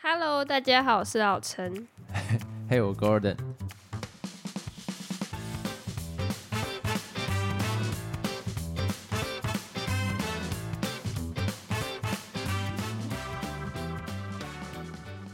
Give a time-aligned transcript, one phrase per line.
[0.00, 1.88] Hello，大家好，我是老陈。
[2.70, 3.36] 嘿，我 Gordon。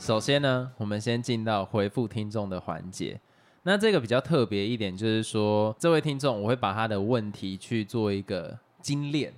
[0.01, 3.21] 首先呢，我们先进到回复听众的环节。
[3.65, 9.35] 那这个比较特别一点，就是说这位听众，我会把他的问题去做一个精炼，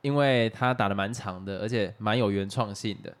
[0.00, 3.14] 因为他打的蛮长的，而且蛮有原创性的。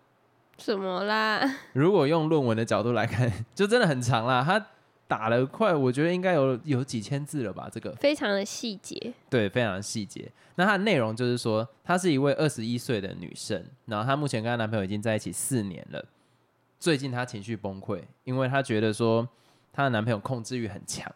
[0.62, 1.42] 什么啦？
[1.74, 4.44] 如果用论文的角度来看， 就真的很长啦。
[4.46, 4.64] 他
[5.08, 7.68] 打了快，我觉得应该有有几千字了吧？
[7.70, 10.30] 这个非常的细节，对，非常的细节。
[10.54, 16.04] 那它的内容就是说，她是一位二十一岁的女生，然后她目前跟她男朋友已经在一起四年了。
[16.78, 19.28] 最近她情绪崩溃，因为她觉得说
[19.72, 21.12] 她的男朋友控制欲很强。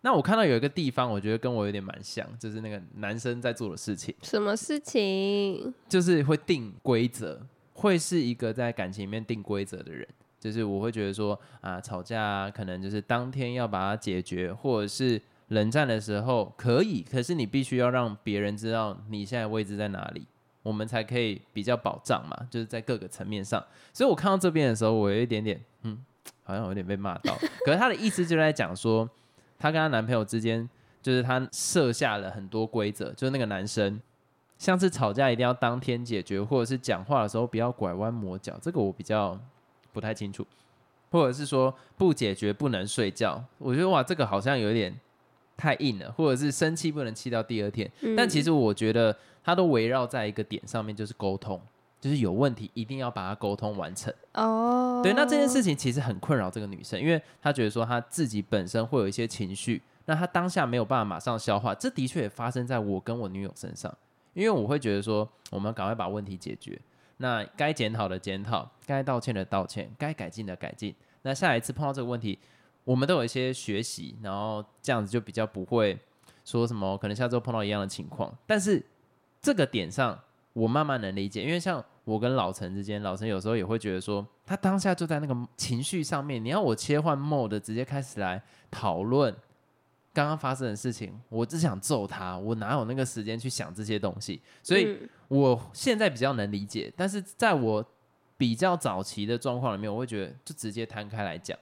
[0.00, 4.14] 那我看到有一个地方，我觉得跟我有点蛮像，就是那个男生在做的事情。
[4.22, 5.74] 什么事情？
[5.88, 7.40] 就是会定规则，
[7.76, 10.06] 会是一个在感情里面定规则的人。
[10.38, 20.26] 就是我会觉得说啊，吵架可能就是当天要把它解决，或者是冷战的时候可以，可是你必须要让别人知道你现在位置在哪里，
[20.62, 22.46] 我们才可以比较保障嘛。
[22.50, 23.64] 就是在各个层面上。
[23.92, 25.98] 所以我看到这边的时候，我有一点点嗯，
[26.44, 27.36] 好像有点被骂到。
[27.64, 29.08] 可是他的意思就在讲说，
[29.58, 30.68] 她跟她男朋友之间，
[31.02, 34.00] 就是她设下了很多规则，就是那个男生，
[34.58, 39.38] 像是吵架一定要当天解决，或者是讲话的时候不要拐弯抹角，这个我比较。
[39.92, 40.46] 不太清楚，
[41.10, 44.94] 或者是说不解决不能睡觉，我觉得哇，这个好像有点
[45.56, 47.90] 太硬了，或者是生气不能气到第二天。
[48.14, 51.58] 但其实我觉得它都围绕在一个点上面，就是沟通，
[51.98, 54.12] 就是有问题一定要把它沟通完成。
[54.34, 61.74] 哦，对，那这件事情其实很困扰这个女生，因为她觉得说她自己本身会有一些情绪，那她当下没有办法马上消化。
[61.74, 63.90] 这的确也发生在我跟我女友身上，
[64.36, 66.78] 因为我会觉得说，我们赶快把问题解决。
[67.16, 70.94] 那该检讨的检讨，该道歉的道歉，该改进的改进。
[71.22, 72.38] 那下一次碰到这个问题，
[72.84, 75.98] 我们都有一些学习，然后这样子就比较不会
[76.44, 78.30] 说什么可能下周碰到一样的情况。
[78.46, 78.84] 但是
[79.40, 80.20] 这个点上，
[80.52, 89.34] 我慢慢能理解，因为像我跟老陈之间，老陈有时候也会觉得说，他当下就在那个情绪上面，你要我切换 mode，直接开始来讨论。
[90.16, 94.40] 刚刚发生的事情，我只想揍他，我哪有那个时间去想这些东西？
[94.62, 97.84] 所以我现在比较能理解，但是在我
[98.38, 101.58] 比较早期的状况里面，我会觉得就直接摊开来讲。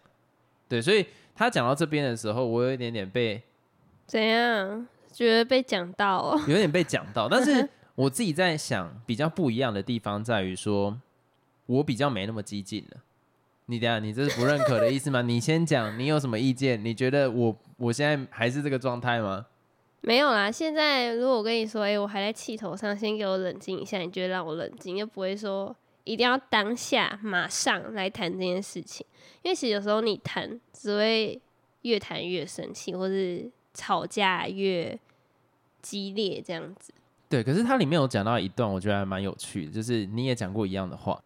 [0.68, 1.04] 对，所以
[1.34, 3.42] 他讲到这边的时候，我有一点点被
[4.06, 4.86] 怎样？
[5.12, 7.28] 觉得被讲到，有点被讲到。
[7.28, 10.96] 但是 我自己在想，比较不一样的地方在于说，
[11.66, 13.00] 我比较没那么激进了。
[13.66, 15.22] 你等下，你这是不认可的意思吗？
[15.22, 16.82] 你先讲，你有什么意见？
[16.84, 19.46] 你觉得我我现在还是这个状态吗？
[20.02, 25.74] 没有啦，现在如果我跟你说，哎，我还在气头上，先给我冷静一下，你觉得让我冷静，又不会说
[26.04, 29.06] 一定要当下马上来谈这件事情，
[29.40, 31.40] 因为其实有时候你谈只会
[31.82, 34.98] 越谈越生气，或是吵架越
[35.80, 36.92] 激烈这样子。
[37.30, 41.18] 对，可是它里面有讲到一段，我觉得还蛮有趣的，就是你也讲过一样的话。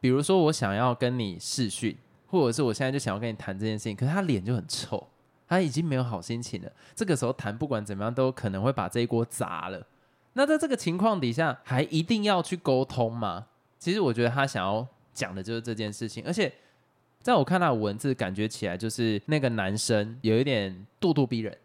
[0.00, 1.96] 比如说，我想要跟你试训，
[2.26, 5.04] 或者是我现在就想要跟你谈这件事情，可是他脸就很臭，
[5.48, 6.70] 他已经没有好心情了。
[6.94, 9.84] 这个时候谈，不管怎么样，都可能会把这一锅砸了。
[10.34, 13.46] 那在这个情况底下，还一定要去沟通吗？
[13.78, 16.52] 其实我觉得他想要讲的就是这件事情，而且
[17.22, 21.56] 在我看到文字，感觉起来就是那个男生有一点咄咄逼人，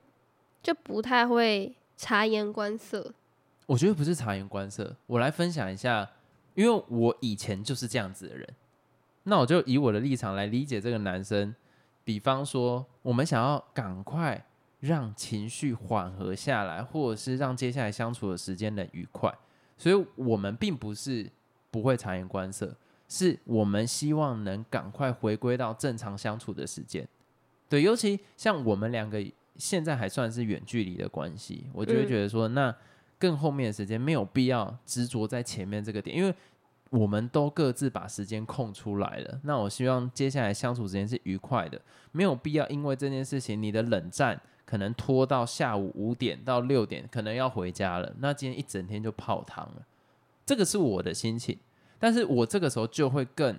[0.63, 3.13] 就不太会察言观色。
[3.67, 6.09] 我觉得不是察言观色，我来分享一下。
[6.53, 8.47] 因为我以前就是这样子的人，
[9.23, 11.55] 那我就以我的立场来理解这个男生。
[12.03, 14.45] 比方说，我们想要赶快
[14.79, 19.33] 让情绪缓和下来，或者是让接下来相处的时间能愉快，
[19.77, 21.29] 所以我们并不是
[21.69, 22.75] 不会察言观色，
[23.07, 27.07] 是我们希望能赶快回归到正常相处的时间。
[27.69, 29.23] 对，尤其像我们两个
[29.55, 32.75] 现在还算是远距离的关系，我就会觉得说那。
[33.21, 36.33] 更后面的时间没有必要执着在前面这个点，因为
[36.89, 39.39] 我们都各自把时间空出来了。
[39.43, 41.79] 那我希望接下来相处时间是愉快的，
[42.11, 48.11] 没有必要因为这件事情你的冷战可能拖到下午五点到六点，可能要回家了。
[48.17, 49.85] 那今天一整天就泡汤了，
[50.43, 51.55] 这个是我的心情。
[51.99, 53.55] 但是我这个时候就会更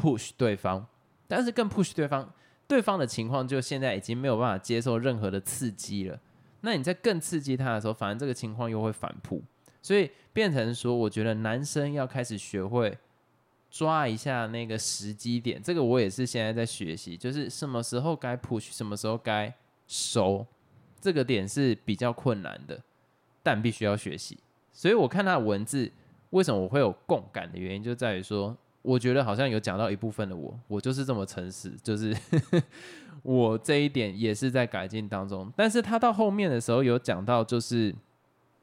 [0.00, 0.86] push 对方，
[1.26, 2.32] 但是更 push 对方，
[2.68, 6.18] 对方的情况就现在已经没有办法接受任何的刺激了。
[6.62, 9.42] 那你在更刺激他的时候，反而这个情况又会反扑，
[9.82, 12.96] 所以变成说，我觉得男生要开始学会
[13.70, 15.60] 抓一下那个时机点。
[15.62, 19.52] 这个我也是现在在学习，就是什么时候该 push，什么时候该
[19.86, 20.46] 收，
[21.00, 22.80] 这个点是比较困难的，
[23.42, 24.38] 但必须要学习。
[24.72, 25.90] 所以我看他的文字，
[26.30, 32.14] 为什么我会有共感的原因，就在于说，我觉得好像有讲到一部分的我，我就是这么诚实，就是
[33.22, 35.52] 我这一点也是在改进当中。
[35.56, 37.94] 但是他到后面的时候有讲到，就是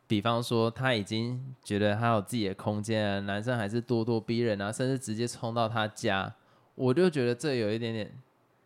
[0.08, 6.34] 比方说他已经觉得他有自己的空间啊，男生还是咄咄逼人啊，甚至直接冲到他家，
[6.76, 8.12] 我就觉得这有一点点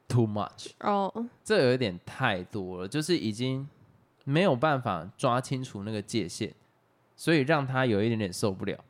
[0.07, 1.13] too much，哦，
[1.43, 3.67] 这有一点太多了，就是已经
[4.23, 6.51] 没有办法抓清楚那个界限，
[7.15, 8.83] 所以让他有一点点受不了。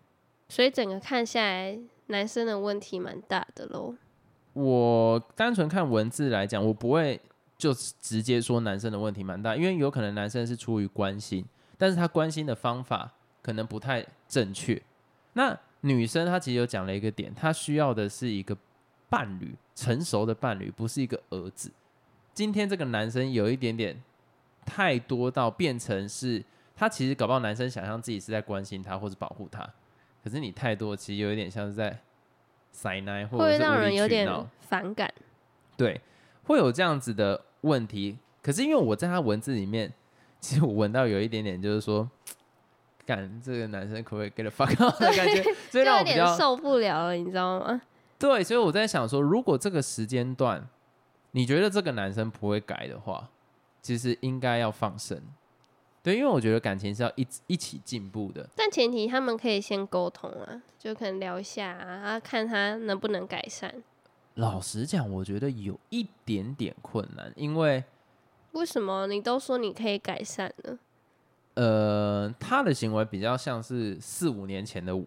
[0.47, 1.79] 所以整个看下来，
[2.13, 3.95] 男生的问题蛮大的喽。
[4.53, 7.19] 我单纯看文字来讲，我不会
[7.57, 11.43] 就直接说男生的问题蛮大，因为有可能男生是出于关心，
[11.75, 13.11] 但是他关心的方法
[13.41, 14.79] 可能不太正确。
[15.33, 18.55] 那女生她其实有讲了一个点，她需要的是一个
[19.09, 21.71] 伴侣，成熟的伴侣，不是一个儿子。
[22.31, 23.99] 今天这个男生有一点点
[24.63, 26.43] 太多到变成是，
[26.75, 29.67] 他其实搞不好男生想象自己是在关心他或者保护他，
[30.23, 31.99] 可是你太多，其实有一点像是在
[32.71, 34.47] 塞奶或者会让人有点闹。
[34.61, 35.13] 反感。
[35.75, 35.99] 对，
[36.45, 38.17] 会有这样子的问题。
[38.41, 39.91] 可是因为我在他文字里面，
[40.39, 42.09] 其实我闻到有一点点，就是说，
[43.05, 47.81] 感这个男生可不可以 get the fuck out 的感觉， 所以就有点让我比较受不了了，你知道吗？
[48.17, 48.43] 对。
[48.43, 50.67] 所以我在想说，如果这个时间段
[51.31, 53.29] 你觉得这个男生不会改的话，
[53.81, 55.21] 其实应该要放生。
[56.03, 58.45] 对，因为我觉得感情是要一一起进步的。
[58.57, 63.73] 但前提他们可以先沟通啊，就可能聊一下啊，啊看他能不能改善。
[64.35, 67.83] 老实讲，我觉得有一点点困难，因为
[68.51, 70.77] 为什么你都说你可以改善呢？
[71.53, 75.05] 呃，他的行为比较像是四五年前的我，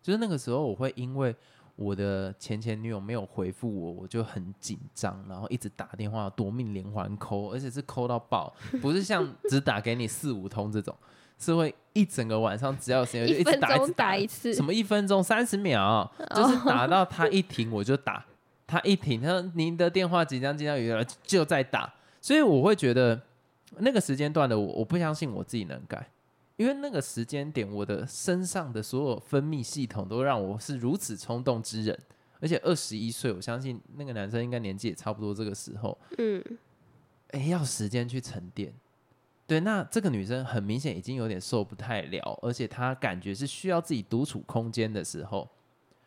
[0.00, 1.34] 就是那个时候我会因为
[1.76, 10.96] 我的前前女友没有回复我，我就很紧张，然后一直打电话夺命连环扣，而且是扣到爆，不是像只打给你四五通这种，
[11.38, 14.54] 是会一整个晚上只要有时间就一一直打，一直打一次。
[14.54, 18.24] 什，么一分钟三十秒， 就是打到他一停我就打，
[18.66, 23.20] 他一停，他说您的电话即将接到语了，就在打，所以我会觉得
[23.78, 26.08] 那个时间段的我，我不相信我自己能改，
[26.56, 31.98] 因为那个时间点我的身上的所有分泌系统都让我是如此冲动之人，
[32.40, 36.42] 而且二十一岁，我相信那个男生应该年纪也差不多这个时候，嗯，
[37.30, 38.72] 哎，要时间去沉淀。
[39.46, 45.46] 对，那这个女生很明显已经有点受不太了，而且她感觉是需要自己独处空间的时候，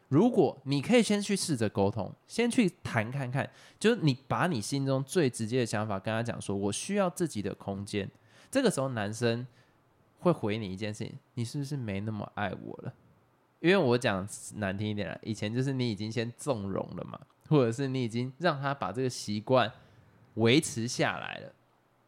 [0.08, 3.48] 如果你可以先去试着沟通，先去谈看看，
[3.78, 8.10] 就是你把你心中最直接的想法跟他讲说，我需要自己的空间。
[8.50, 9.46] 这个时候，男生
[10.20, 12.94] 会回你一件事情：你是不是没那么爱我了？
[13.60, 17.20] 因为我讲难听一点啦，以前就是你已经先纵容了嘛，
[17.50, 19.72] 或者是你已经让他把这个习惯
[20.36, 21.52] 维持下来了，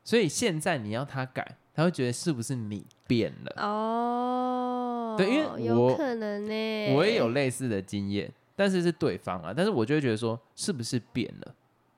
[0.03, 3.63] 所以现在你要他改，他会觉得是不是你变了？
[3.63, 11.55] 哦，对因为有我可能呢，我也有类似的经验，但是是对方啊，但是我就会觉得说，是不是变了？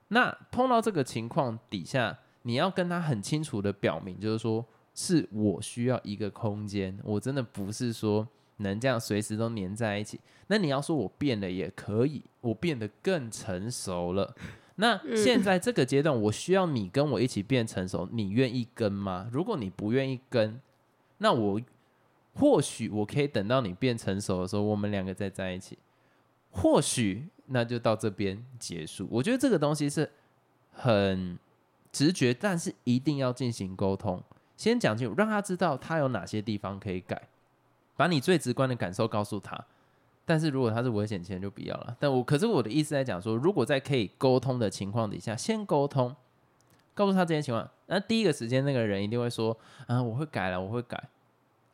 [0.08, 8.28] 那碰到这个情况底下，你要跟他很清楚的表明，就是说，是我需要一个空间，我真的不是说
[8.58, 10.20] 能这样随时都黏在一起。
[10.48, 14.36] 那你要说我变了也可以，我变得更成熟了。
[14.76, 19.30] 那现在这个阶段，我需要你跟我一起变成熟，你愿意跟吗？
[19.32, 20.60] 如果你不愿意跟，
[21.20, 21.62] 那我
[22.34, 25.78] 或许我可以等到你变成熟的时候，我们两个再在一起。
[26.50, 29.08] 或许那就到这边结束。
[29.10, 30.10] 我觉得这个东西是
[30.72, 31.38] 很
[31.92, 34.22] 直觉，但是一定要进行沟通，
[34.62, 37.20] 先讲清楚，让他知道他有哪些地方可以改，
[37.98, 39.60] 把你最直观的感受告诉他。
[40.24, 41.98] 但是如果他是危险钱就不要了。
[42.00, 46.16] 但我可是我的意思在讲说，如果在可以沟通的情况底下，先沟通，
[46.94, 47.68] 告诉他这些情况。
[47.88, 51.04] 那第一个时间那个人一定会说啊，我会改了，我会改。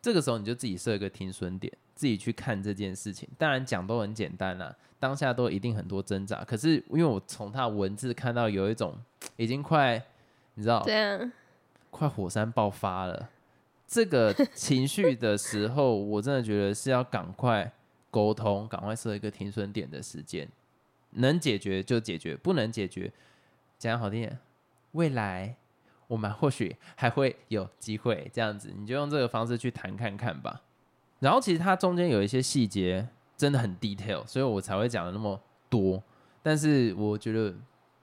[0.01, 3.27] 这个时候你就自己设一个停损点，自己去看这件事情。
[3.37, 6.41] 当然讲都很简单啦，当下都一定很多挣扎。
[6.45, 8.95] 可是因为我从他文字看到有一种
[9.35, 10.01] 已经快，
[10.53, 11.31] 你知道，这样，
[11.97, 13.29] 快火山爆发了，
[13.87, 17.73] 这个情绪的时候，我真的觉得是要赶快
[18.11, 20.47] 沟通，赶快设一个停损点的时间，
[21.11, 23.11] 能解决就解决，不能解决，
[23.79, 24.37] 讲好听点，
[24.91, 25.55] 未来
[26.07, 30.61] 我们或许还会有机会，这样子，你就用这个方式去谈看看吧。
[31.19, 36.03] 然后其实它中间有一些细节真的很 detail，所以我才会讲的那么多，
[36.43, 37.55] 但是我觉得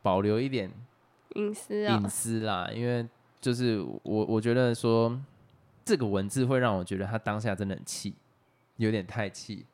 [0.02, 0.70] 保留一点
[1.36, 3.06] 隐私啊、隐私啦，因为
[3.44, 5.20] 就是我我觉得说
[5.84, 8.14] 这个文字会让我觉得他当下真的很气，
[8.78, 9.66] 有点太气，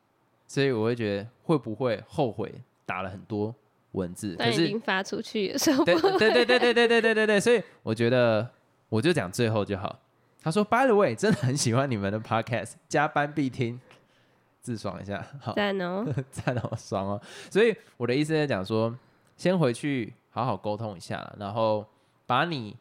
[0.45, 2.53] 所以我会觉得会不会后悔
[2.85, 3.55] 打了很多
[3.93, 8.45] 文字，可但已是经发出去的时候，对对对对对对对对对对，所以我觉得
[8.89, 9.97] 我就讲最后就好。
[10.43, 13.79] 他说：“By the way，真的很喜欢你们的 podcast，加班必听。
[14.59, 17.21] 自爽一下，好，赞哦， 赞哦，爽哦。
[17.49, 18.93] 所以我的意思在讲说，
[19.37, 21.85] 先回去好好沟通一下啦，然后
[22.27, 22.75] 把你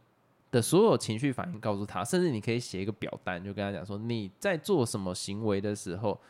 [0.51, 6.21] 的所有情绪反应告诉他，甚至你可以写一个表单，就跟他讲说你在做什么行为的时候，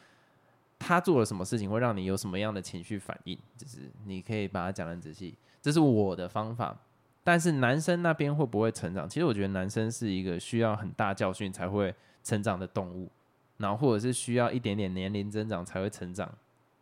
[0.78, 5.34] 他做了什么事情会让你有什么样的情绪反应，就是你可以把它讲得很仔细。
[5.62, 6.76] 这是我的方法。
[7.22, 9.06] 但是男生那边会不会成长？
[9.06, 13.10] 其实我觉得男生是一个需要很大教训才会成长的动物，
[13.58, 16.32] 然后或者是需要一点点年龄增长才会成长，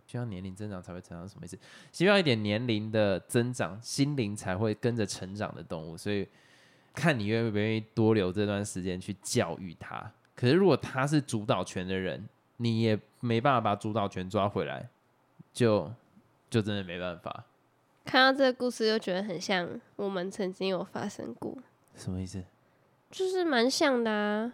[0.07, 1.59] 需要年龄增长才会成长，什么意思？
[1.93, 5.97] 需要一点年龄的增长，心灵才会跟着成长的动物。
[5.97, 6.27] 所以
[6.99, 10.11] 看你愿不愿意多留这段时间去教育他。
[10.35, 14.89] 可是如果他是主导权的人，你也没办法把主导权抓回来，
[15.53, 15.93] 就
[16.51, 17.45] 就真的没办法。
[18.05, 21.57] 看到这个故事，又觉得很像我们曾经有发生过，
[21.95, 22.43] 什么意思？
[23.11, 24.53] 就是蛮像的啊。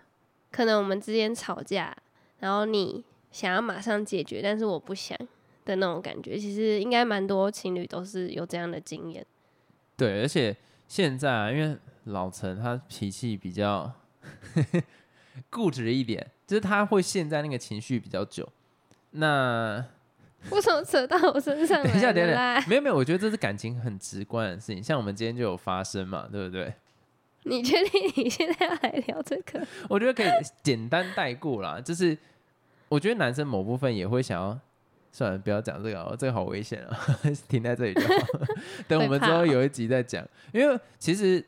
[0.50, 1.96] 可能我们之间吵架，
[2.40, 5.18] 然后你想要马上解决，但是我不想
[5.64, 9.26] 的那种感觉，其实应该蛮多情侣都是有这样的经验。
[9.96, 13.92] 对，而且现在啊，因为老陈他脾气比较
[15.50, 18.48] 固执一点，就是他会陷在那个情绪比较久。
[19.12, 19.84] 那
[20.50, 21.84] 为什么扯到我身上来？
[21.88, 24.82] 等一下，等等，来，没有没有，我觉得这是感情很直观的事情。
[24.82, 26.74] 像我们今天就有发生嘛，对不对？
[27.44, 29.66] 你确定你现在要来聊这个？
[29.88, 30.28] 我觉得可以
[30.62, 31.80] 简单带过啦。
[31.80, 32.16] 就是
[32.88, 34.58] 我觉得男生某部分也会想要，
[35.12, 36.98] 算了，不要讲这个哦，这个好危险啊，
[37.48, 38.26] 停在这里就好。
[38.88, 41.44] 等我们之后有一集再讲，因为其实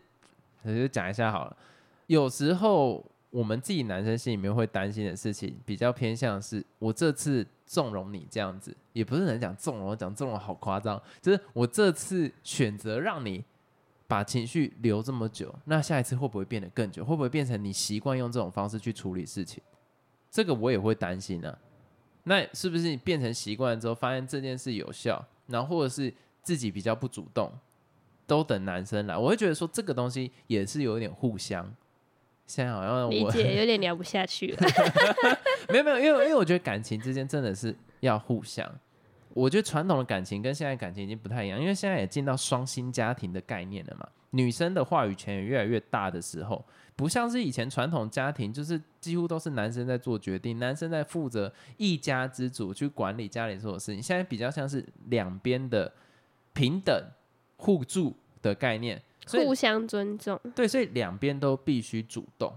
[0.75, 1.57] 我就讲一下好了。
[2.07, 7.47] 有时候我们自己男生心里面会担心的事情，比较偏向是我这次。
[7.69, 11.03] 纵容你这样子，也不是能讲纵容，讲纵容好夸张。
[11.21, 13.45] 就是我这次选择让你
[14.07, 17.05] 把情绪留这么久，那下一次会不会变得更久？
[17.05, 19.61] 会不会变成你习惯用这种方式去处理事情？
[20.31, 21.59] 这个我也会担心呢。
[22.23, 27.51] 那是不是你变成习惯之后，发现这件事有效，然后或者是自己比较不主动，
[28.27, 29.17] 都等男生来？
[29.17, 31.75] 我会觉得说这个东西也是有点互相。
[32.47, 34.59] 现在好像理解 有点聊不下去了。
[35.69, 38.71] 没有没有，因为因为我觉得感情之间真的是要互相。
[39.35, 44.09] 我觉得传统的感情跟现在感情已经不太一样，因为现在也进到双薪家庭的概念了嘛。
[44.31, 46.65] 女生的话语权也越来越大的时候，
[46.95, 54.03] 不像是以前传统家庭，就是几乎都是男生在做决定，男生在负责一家之主去管理家里所有事情。
[54.03, 55.93] 现在比较像是两边的
[56.53, 57.05] 平等
[57.57, 60.39] 互助的概念，互相尊重。
[60.55, 62.53] 对，所以两边都必须主动。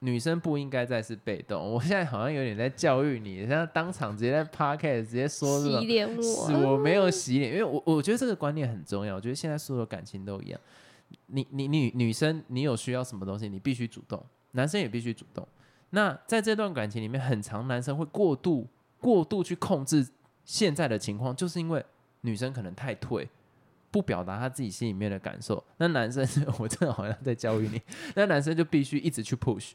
[0.00, 1.60] 女生不应该再是被动。
[1.72, 9.16] 我现在好像有点在教育你，现在当场直接在 p a r k e t 直接说洗脸我，我没有洗脸，因为我我觉得这个观念很重要。
[9.16, 10.60] 我觉得现在所有感情都一样，
[11.26, 15.44] 你你女女生你有需要什么东西，你必须主动，男生也必须主动。
[15.90, 18.68] 那在这段感情里面，很长男生会过度
[19.00, 20.06] 过度去控制
[20.44, 21.84] 现在的情况，就是因为
[22.20, 23.28] 女生可能太退，
[23.90, 25.62] 不表达他自己心里面的感受。
[25.78, 26.26] 那男生，
[26.58, 27.80] 我真的好像在教育你，
[28.14, 29.72] 那男生就必须一直去 push。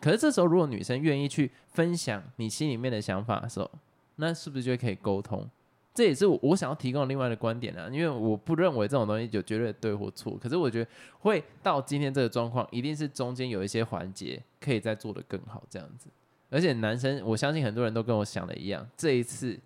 [0.00, 3.70] 可是这时候，如果女生愿意去分享你心里面的想法的时候，
[4.16, 5.48] 那是不是就可以沟通？
[5.94, 7.88] 这也是我我想要提供另外的观点啊。
[7.92, 10.36] 因为我不认为这种东西有绝对的对或错。
[10.38, 10.90] 可是我觉得
[11.20, 16.08] 会到今天这个状况，一定是中间有一些环节可以再做得更好，这样子。
[16.50, 19.58] 而且男生，我相信很多人都跟我想的一样，这一次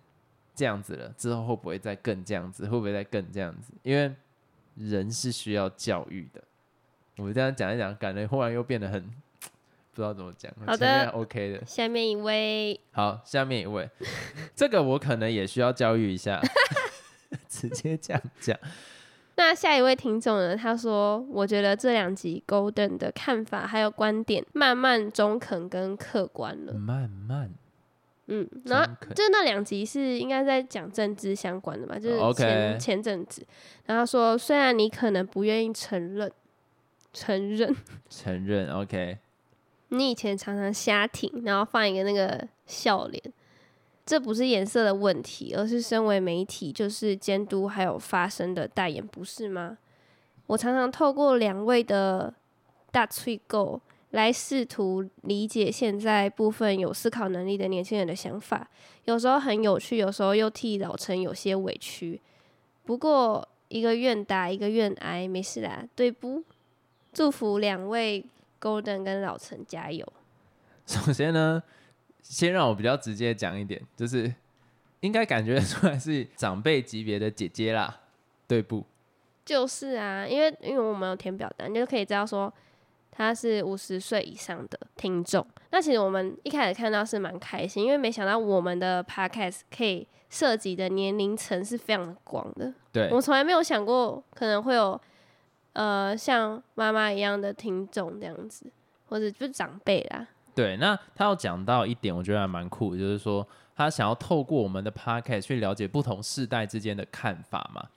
[0.57, 2.63] 这样子了，之后会不会再更这样子？
[2.67, 3.71] 会不会再更这样子？
[3.83, 4.13] 因为
[4.75, 6.43] 人是需要教育的。
[7.17, 9.09] 我这样讲一讲，感觉忽然又变得很。
[9.93, 11.65] 不知道怎么讲，好的，OK 的。
[11.65, 13.89] 下面一位，好，下面一位，
[14.55, 16.39] 这个我可能也需要教育一下，
[17.49, 18.55] 直接这样讲。
[19.37, 20.55] 那下一位听众呢？
[20.55, 26.73] 他说：“我觉得这两集 Golden 的看法还有观点，慢慢中肯跟客观了。
[26.73, 27.51] 慢慢，
[28.27, 31.97] 嗯，然后就那两集是应该在讲政治相关的吧？
[31.97, 33.45] 就是前前阵子，
[33.85, 36.31] 然后说虽然你可能不愿意承认，
[37.13, 37.75] 承认，
[38.09, 39.17] 承认，OK。
[39.89, 43.23] ”你以前常常瞎挺，然后放一个那个笑脸，
[44.05, 49.77] 这不是颜色的问题，而是身为媒体就是监督还有发声的代言，不是吗？
[50.47, 52.33] 我常常透过两位的
[52.91, 53.79] 大吹够
[54.11, 58.69] 来试图理解现在部分有思考能力的年轻人的想法，
[59.05, 62.21] 有时候很有趣，有时候又替老陈有些委屈。
[62.83, 66.43] 不过一个愿打，一个愿挨，没事啦，对不？
[67.13, 68.25] 祝福两位。
[68.59, 70.03] Golden 跟老陈加油！
[70.87, 71.61] 首先呢，
[72.23, 74.33] 先让我比较直接讲一点，就是
[75.01, 77.99] 应该感觉出来是长辈级别的姐姐啦，
[78.47, 78.83] 对不？
[79.45, 82.51] 就是啊，因为因为我们有填表单，就可以知道说
[83.17, 85.45] 他是五十岁以上的听众。
[85.71, 92.71] 那其实我们一开始看到是蛮开心，因为没想到我们的 podcast 可以涉及的年龄层是非常的广的。
[92.91, 94.99] 对我们从来没有想过可能会有
[95.73, 98.71] 呃像妈妈一样的听众这样子，
[99.09, 100.27] 或者就是长辈啦。
[100.53, 107.89] 对，那他要讲到一点，我觉得还蛮酷，就是说他想要透过我们的 podcast 去了解不同世代之间的看法嘛。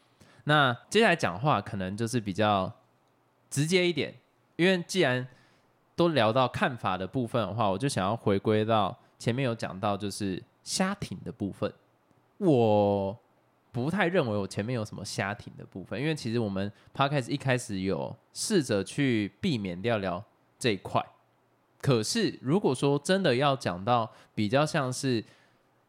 [0.44, 2.72] 那接下来讲话可能就是比较
[3.50, 4.14] 直接一点，
[4.60, 5.26] 因为既然
[5.96, 11.72] 都聊到看法的部分的话，我就想要回归到前面有讲到就是瞎挺的部分。
[12.36, 13.18] 我
[13.72, 20.22] 不太认为我前面有什么瞎挺的部分，因为其实我们 p o d c a s 一开始有试着去避免掉聊
[20.58, 21.02] 这一块。
[21.80, 25.24] 可是，如果说真的要讲到比较像是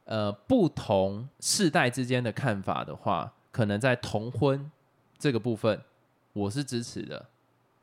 [0.06, 4.72] 呃不同世代之间的看法的话，可能在同婚
[5.18, 5.82] 这个部分，
[6.32, 7.25] 我是支持的。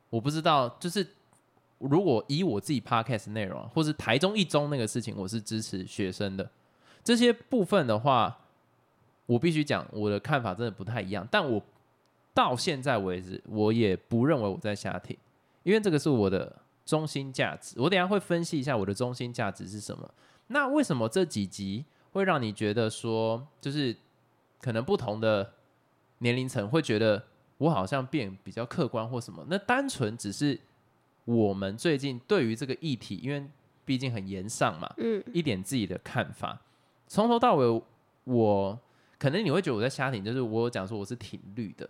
[0.09, 1.05] 我不知道，就是
[1.77, 6.49] 如果以我自己 podcast 内容，或是台中一中那个事情，我是支持学生的
[7.03, 8.39] 这些部分的话，
[9.25, 11.27] 我必须讲我的看法真的不太一样。
[11.29, 11.61] 但我
[12.33, 15.17] 到现在为止，我也不认为我在瞎挺，
[15.63, 16.55] 因为这个是我的。
[16.85, 20.11] 中心价值，我等下会分析一下我的中心价值是什么。
[20.47, 23.95] 那为什么这几集会让你觉得说，就是
[24.59, 25.53] 可能不同的
[26.17, 27.23] 年龄层会觉得
[27.59, 29.45] 我好像变比较客观或什么？
[29.47, 30.59] 那单纯只是
[31.25, 33.47] 我们最近对于这个议题，因为
[33.85, 36.59] 毕竟很严上嘛，嗯，一点自己的看法。
[37.07, 37.83] 从头到尾，
[38.23, 38.79] 我
[39.19, 41.87] 可能你会觉得我在瞎挺，就是我讲说我是挺绿的。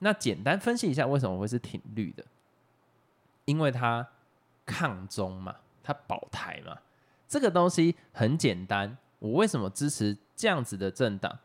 [0.00, 2.22] 那简单分析一下为什么会是挺绿的，
[3.46, 4.06] 因为它。
[4.66, 6.78] 抗中嘛，它保台嘛，
[7.28, 8.96] 这个东西很简单。
[9.18, 11.38] 我为什么支持这样子的政党？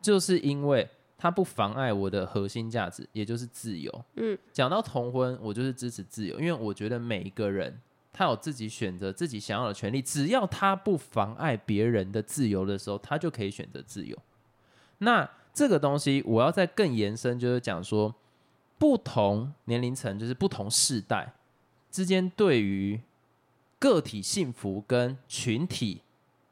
[0.00, 0.88] 就是因为
[1.24, 4.04] 它不妨碍我的核心价值，也就是自由。
[4.16, 7.80] 嗯，讲到同婚，我就是支持自由，因为我觉得每一个人
[8.12, 14.14] 他有自己选择自己想要的权利，只要他不妨碍别人的自由的时候，他就可以选择自由。
[14.98, 18.14] 那这个东西我要再更延伸，就是讲说
[18.76, 21.32] 不同年龄层，就是不同世代。
[21.90, 23.00] 之间对于
[23.78, 26.02] 个体幸福跟群体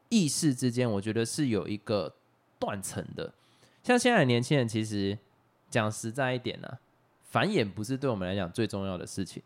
[0.08, 2.14] 意识之间，我觉得是有一个
[2.58, 3.34] 断层的。
[3.82, 5.18] 像现在的年轻人，其实
[5.68, 6.78] 讲实在一点呢，
[7.22, 9.42] 繁衍不是对我们来讲最重要的事情。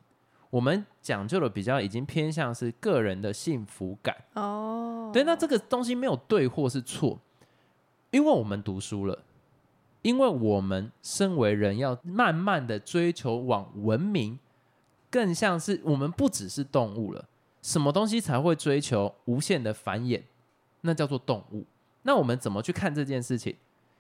[0.51, 5.11] 我们讲究的比较已经偏向是个人的幸福感哦。
[5.13, 7.19] 对，那这个东西没有对或是错，
[8.11, 9.25] 因为我们读书了，
[10.03, 14.39] 因为我们身为人要慢慢的追求往文明。
[15.09, 17.27] 更像是我们不只是动物了，
[17.63, 20.23] 什么东西才会追求无限的繁衍？
[20.83, 21.65] 那叫做动物。
[22.03, 23.57] 那我们怎么去看这件事情？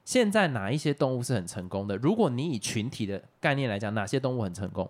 [0.07, 1.97] 现在哪一些动物是很成功的？
[1.97, 4.88] 如果你以群体的概念来讲，哪些动物很成功？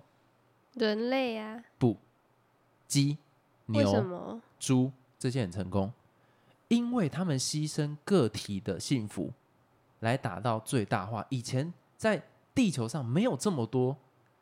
[0.74, 1.96] 人类啊，不，
[2.86, 3.16] 鸡、
[3.64, 5.90] 牛、猪这些很成功，
[6.68, 9.32] 因为他们牺牲个体的幸福
[10.00, 11.24] 来达到最大化。
[11.30, 12.22] 以前在
[12.54, 13.96] 地球上没有这么多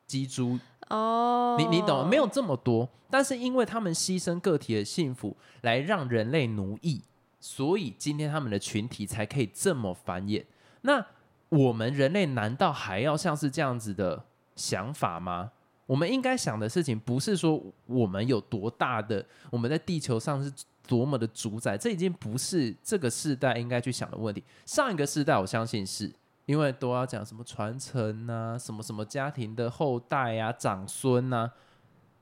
[0.05, 0.59] 鸡、猪。
[0.89, 7.01] 哦，你你懂，没有这么多，但是因为他们牺牲个体的幸福来让人类奴役，
[7.39, 10.43] 所以今天他们的群体才可以这么繁衍。
[10.85, 11.05] 那
[11.49, 14.23] 我们人类难道还要像是这样子的
[14.55, 15.51] 想法吗？
[15.85, 20.51] 我们应该想的事情不是说我们有多大的，我们在地球上是
[20.87, 24.43] 多么的主宰，这已经不是这个世代应该去想的问题。
[24.65, 26.11] 上一个世代，我相信是。
[26.45, 31.51] 因为都要讲什么传承啊，什么什么家庭的后代啊、长孙啊，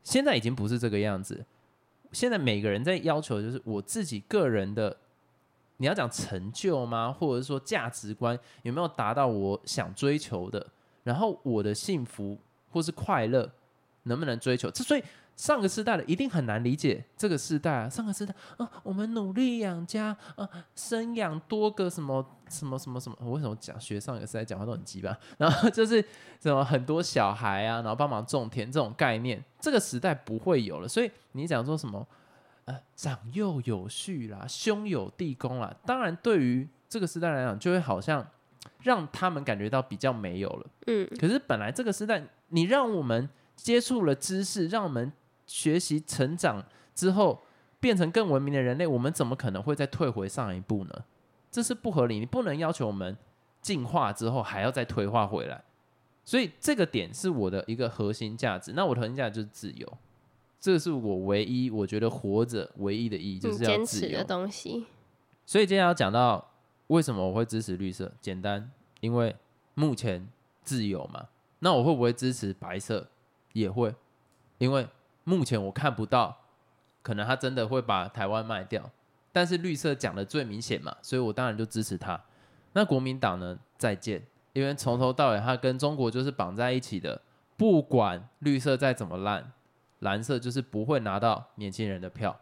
[0.02, 1.46] 现在已经不是这个样子。
[2.14, 4.96] 现在每个人在要求就是我自己个人的，
[5.84, 7.12] 你要讲成就吗？
[7.12, 10.66] 或者是说价值观有没有达到我想追求的？
[11.04, 12.40] 然后我的幸福
[12.72, 13.52] 或是快乐
[14.04, 14.72] 能不能追求？
[14.72, 15.04] 这所以。
[15.36, 17.90] 上个世代的一定很难理解这个世代啊！
[17.90, 23.18] 上个世代啊，我们努力养家啊，生养多个什么什么什么什么？
[23.20, 25.18] 我为什么讲学上个世代讲话都很鸡巴？
[25.40, 26.00] 然后就是
[26.40, 30.88] 什么很多小孩啊，然后帮忙种田这种概念，这个时代不会有了。
[30.88, 32.08] 所以你讲说什么
[32.66, 38.26] 呃长幼有序啦，兄友弟恭啦，当然对于这个时代来讲，就会好像
[38.82, 40.68] 让他们感觉到比较没有了。
[40.88, 45.12] 嗯，可是本来这个时代，你让我们接触了知识，让我们
[45.46, 46.64] 学习成长
[46.96, 47.44] 之后，
[47.80, 51.04] 变成更文明的人类，我们怎么可能会再退回上一步呢？
[51.52, 52.20] 这是不合理。
[52.20, 53.18] 你不能要求我们
[53.62, 55.64] 进化之后还要再退化回来。
[56.26, 58.72] 所以这个点是我的一个核心价值。
[58.74, 59.98] 那我的核心价值就是自由，
[60.64, 64.86] 这是我唯一我觉得活着唯一的意义，就是要自由的东西。
[65.46, 66.54] 所以今天要讲到
[66.88, 68.72] 为什么我会支持绿色，简单，
[69.02, 69.36] 因为
[69.74, 70.26] 目前
[70.62, 71.28] 自由嘛。
[71.60, 73.10] 那我会不会支持白色？
[73.52, 73.94] 也会，
[74.58, 74.88] 因为。
[75.26, 76.38] 目前我看不到
[77.02, 78.92] 可能他真的会把台湾卖掉，
[79.32, 82.22] 但是绿色讲的最明显嘛，所以我当然就支持他。
[82.74, 83.58] 那国民党呢？
[83.78, 84.22] 再见，
[84.52, 87.22] 因为从头到尾他跟中国就是绑在一起的，
[87.56, 89.54] 不管绿色再怎么烂，
[90.04, 92.40] 蓝色就是不会拿到年轻人的票。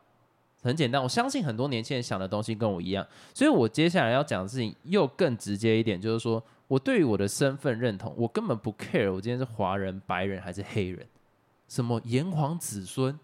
[0.64, 11.04] 很简单，我相信很多年轻人想的东西跟我一样，所以我接下来要讲的事情又更直接一点，就是说我对于我的身份认同，我根本不 care 我今天是华人、白人还是黑人，
[11.68, 13.20] 什么炎黄子孙，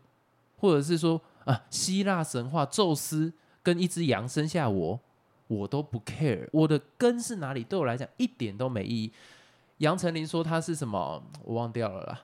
[0.57, 4.99] 或者是说啊希腊神话宙斯跟一只羊生下我，
[5.45, 9.13] 我都不 care，我的根是哪里，对我来讲一点都没意义。
[9.77, 12.23] 杨丞琳说他是什么，我忘掉了啦。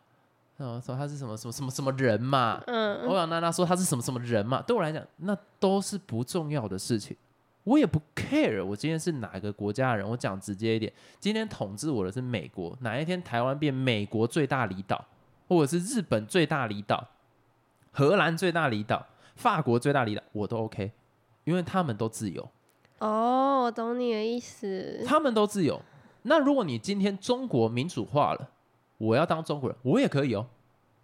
[0.66, 2.62] 嗯，说他是什么什么什么什么人嘛？
[2.68, 4.62] 嗯，欧阳娜娜说他是什么什么人嘛？
[4.62, 7.18] 对我来讲，那都是不重要的事情，
[7.66, 8.64] 我也不 care。
[8.64, 10.08] 我今天是哪个国家的人？
[10.10, 12.78] 我讲直接一点，今天统治我的是美国。
[12.80, 15.04] 哪一天台湾变美国最大离岛，
[15.50, 17.06] 或者是日本最大离岛、
[17.92, 20.94] 荷兰最大离岛、法国最大离岛，我都 OK，
[21.44, 22.50] 因为他们都自由。
[23.00, 25.04] 哦，我懂你的意思。
[25.06, 25.82] 他们都自由。
[26.22, 28.50] 那如果你今天中国民主化了？
[28.98, 30.46] 我要当中国人，我也可以哦。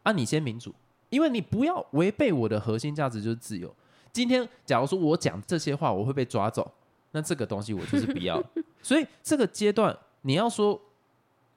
[0.04, 0.74] 啊，你先民主，
[1.10, 3.74] 因为你不要违背我的核心价值，就是自由。
[4.14, 6.72] 今天假如说我讲这些话，我会被抓走，
[7.12, 8.42] 那这个东西我就是不要。
[8.82, 10.80] 所以这个阶段，你要说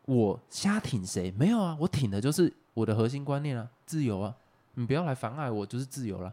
[0.04, 1.30] 我瞎挺谁？
[1.38, 4.34] 没有啊，我挺的就是我的核心观念啊，自由啊。
[4.74, 6.32] 你不要来妨碍我，就是自由了。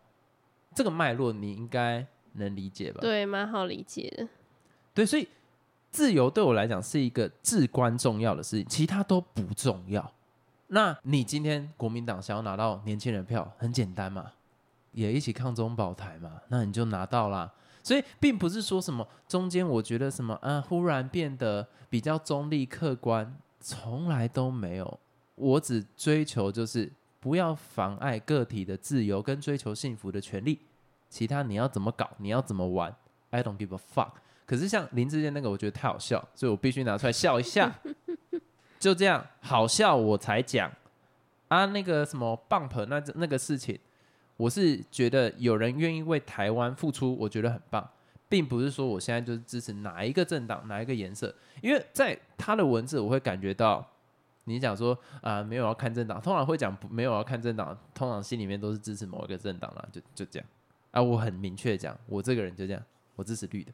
[0.74, 3.00] 这个脉络你应该能理解吧？
[3.02, 4.28] 对，蛮好理解的。
[4.94, 5.28] 对，所以。
[5.91, 10.13] 自由对我来讲是一个至关重要的事情，其他都不重要。
[10.67, 14.32] 那你今天国民党想要拿到年轻人票，很简单嘛，
[14.91, 17.52] 也一起抗中保台嘛，那你就拿到啦。
[17.82, 24.99] 所以并不是说什么中间我觉得什么啊，忽然变得比较中立客观，从来都没有。
[25.36, 30.60] 我只追求就是不要妨碍个体的自由跟追求幸福的权利，
[31.10, 32.93] 其他你要怎么搞，你要怎么玩
[33.32, 34.12] ，I don't give a fuck。
[34.50, 37.72] 可是像林志坚那个，我觉得太好笑，所以我必须拿出来笑一下。
[38.80, 40.72] 就这样好笑我才讲
[41.50, 43.78] 啊，那个什么 bump 那那个事情，
[44.38, 47.88] 我是觉得有人愿意为台湾付出，我觉得很棒，
[48.28, 51.32] 并不是说我现在就是支持哪一个政党哪一个颜色，
[51.62, 53.88] 因为在他的文字我会感觉到，
[54.46, 60.48] 你讲说啊没有要看政党，通常会讲没有要看政党，通常心里面都是支持某一个政党啦，就就这样
[60.90, 62.82] 啊，我很明确讲，我这个人就这样，
[63.16, 63.72] 我支持绿的。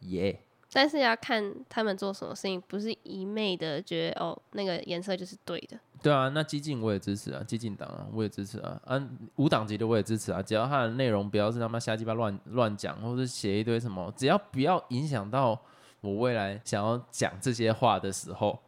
[0.00, 0.40] 耶！
[0.72, 5.78] 但是要看他们做什么事情，不是一昧的觉得哦，那个颜色就是对的。
[6.02, 15.58] 对啊，那激进我也支持啊，激进党啊我也支持啊，啊无党籍的我也支持啊，只要他的内容不要是他妈瞎鸡巴乱乱讲，或者写一堆什么，只要不要影响到
[16.02, 18.58] 我未来想要讲这些话的时候，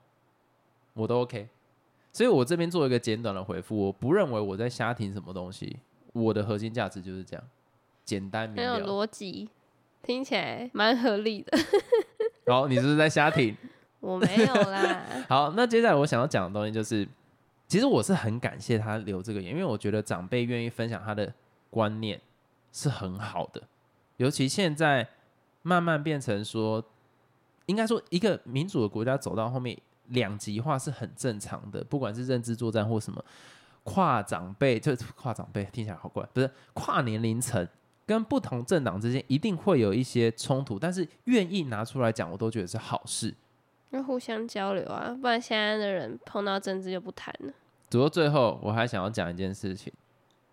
[0.94, 1.48] 我都 OK。
[2.10, 5.76] 所以我这边做一个简短的回复，我不认为我在瞎听什么东西，
[6.14, 7.44] 我的核心价值就是这样，
[8.04, 9.50] 简单明了，有逻辑。
[10.02, 11.58] 听起来蛮合理的。
[12.46, 13.56] 好，你是不是在瞎听？
[14.00, 15.02] 我没有啦。
[15.28, 17.06] 好，那接下来我想要讲的东西就是，
[17.66, 21.32] 其实我是很感谢他留这个言，因为我觉得长辈愿意分享他的
[21.68, 22.20] 观念
[22.72, 23.60] 是很好的。
[24.16, 25.06] 尤其现在
[25.62, 26.82] 慢慢变成说，
[27.66, 31.84] 应该说一个民主的国家走到后面，两极化是很正常的。
[31.84, 33.22] 不管是认知作战或什么，
[33.82, 37.68] 跨长辈就跨长辈听起来好怪，不是跨年龄层。
[38.08, 43.34] 跟不同政党之间一定会有一些冲突，但是愿意拿出来讲，我都觉得是好事。
[43.90, 47.52] 要互相交流啊，不然现在的人碰到政治就不谈了。
[47.90, 49.92] 走到最后我还想要讲一件事情，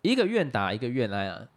[0.01, 1.47] 一个愿打一个愿挨啊。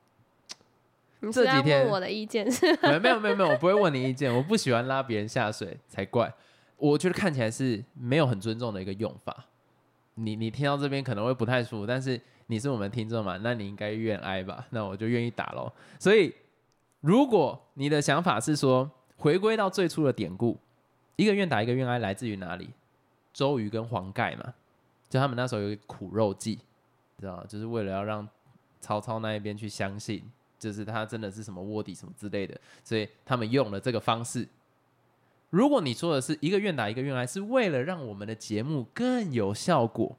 [1.18, 2.64] 你这几天我的意见是？
[3.02, 6.32] 没有没有没有，我不会问你意见，我不喜欢拉别人下水才怪。
[6.76, 9.46] 我觉得看起来是没有很尊重的一个用法。
[10.14, 12.20] 你你听到这边可能会不太舒服，但是。
[12.48, 13.38] 你是我们听众嘛？
[13.42, 14.66] 那你应该愿挨吧？
[14.72, 15.70] 那我就愿意打喽。
[15.98, 16.34] 所以，
[17.00, 20.58] 如果你的想法是说回归到最初的典故，
[21.16, 22.70] 一个愿打一个愿挨来自于哪里？
[23.34, 24.54] 周瑜跟黄盖嘛，
[25.08, 26.58] 就他们那时候有苦肉计，
[27.20, 28.26] 知道就是为了要让
[28.80, 30.22] 曹操那一边去相信，
[30.58, 34.48] 就是他真的是什么卧底什么之类的，所以他们用了这个方式。
[35.50, 40.16] 如果你说的是一个愿打一个愿挨，是为了让我们的节目更有效果。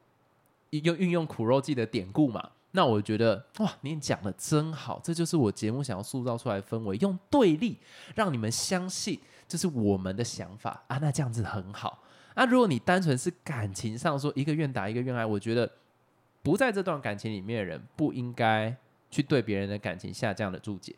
[0.71, 7.77] 用运用苦肉计的典故嘛，那我觉得哇，你讲的真好，这就是我节目想要塑造出来的氛围，用对立
[8.13, 12.03] 让你们相信这是我们的想法啊，那这样子很好。
[12.35, 15.69] 那如果你单纯是感情上说一个愿打一个愿挨，我觉得
[16.43, 18.73] 不在这段感情里面的人不应该
[19.09, 20.95] 去对别人的感情下这样的注解，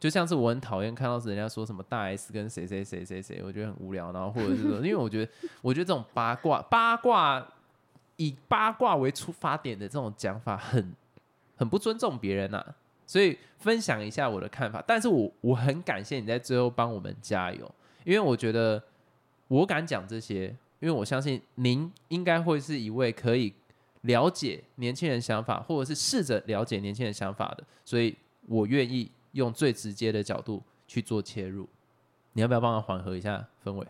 [0.00, 7.46] 就像是我很讨厌看到人家说什么大 S 跟谁谁谁谁谁，我觉得很无聊，然后或者是说，因为我觉得我觉得这种八卦八卦。
[8.16, 10.94] 以八卦为出发点的这种讲法，很
[11.56, 12.64] 很不尊重别人呐。
[13.06, 14.82] 所以分享一下我的看法。
[14.86, 17.70] 但是我我很感谢你在最后帮我们加油，
[18.04, 18.82] 因为我觉得
[19.46, 20.46] 我敢讲这些，
[20.80, 23.54] 因为我相信您应该会是一位可以
[24.00, 28.16] 了解年轻人想法，或者是试着了解年轻人想法的，所以
[28.48, 31.68] 我愿意用最直接的角度去做切入。
[32.32, 33.86] 你要不要帮我缓和一下氛围？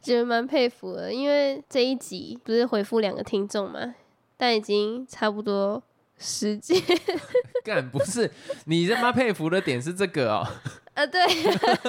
[0.00, 3.94] 觉得蛮佩服的，因为这一集不是回复两个听众嘛，
[4.36, 5.82] 但已经差不多
[6.16, 6.80] 时间。
[7.64, 8.30] 干不是
[8.66, 10.46] 你他妈佩服的点是这个哦，
[10.94, 11.20] 啊，对，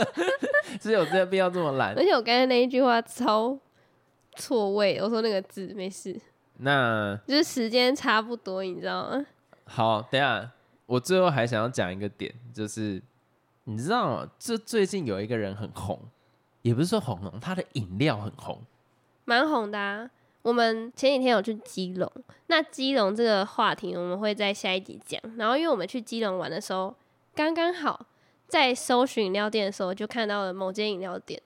[0.81, 2.03] 是有这个必要这么懒而？
[2.03, 3.57] 且我刚才那一句话超
[4.35, 6.19] 错位，我说那个字没事，
[6.57, 9.25] 那就是时间差不多，你知道吗？
[9.65, 10.51] 好，等下
[10.87, 13.01] 我最后还想要讲一个点，就是
[13.65, 15.99] 你知道这最近有一个人很红，
[16.69, 18.61] 也不是说红龙，它的饮料很红。
[19.25, 20.07] 蛮红的啊。
[20.43, 22.09] 我们前几天有去基隆，
[22.45, 25.19] 那基隆这个话题我们会在下一集讲。
[25.35, 26.95] 然后因为我们去基隆玩的时候，
[27.33, 28.05] 刚刚好
[28.47, 31.41] 在搜寻饮料店的时候就看到了某间饮料店，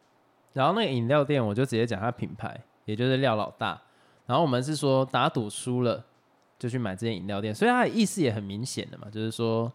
[0.51, 3.81] 然后那个饮料店，我就直接讲它品牌，也就是廖老大。
[4.25, 6.05] 然后我们是说打赌输了
[6.59, 9.71] 就去买这间饮料店，所以它的意思也很明显的嘛，就是说